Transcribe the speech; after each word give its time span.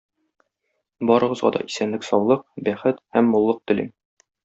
Барыгызга 1.11 1.53
да 1.57 1.63
исәнлек-саулык, 1.69 2.45
бәхет 2.71 3.07
һәм 3.19 3.33
муллык 3.37 3.65
телим! 3.69 3.97